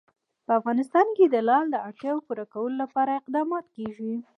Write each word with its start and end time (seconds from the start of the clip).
په 0.45 0.51
افغانستان 0.59 1.07
کې 1.15 1.25
د 1.27 1.35
لعل 1.47 1.65
د 1.71 1.75
اړتیاوو 1.87 2.25
پوره 2.27 2.45
کولو 2.53 2.75
لپاره 2.83 3.11
اقدامات 3.19 3.65
کېږي. 3.77 4.13